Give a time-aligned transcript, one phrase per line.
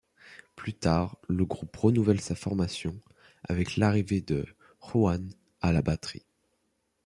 [0.55, 2.97] Plus tard, le groupe renouvelle sa formation
[3.47, 4.47] avec l'arrivée de,
[4.79, 5.31] Juan
[5.61, 6.25] à la batterie.